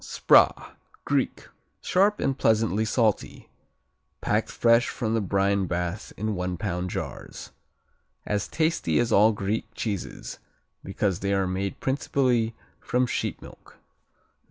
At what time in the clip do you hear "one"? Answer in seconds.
6.33-6.57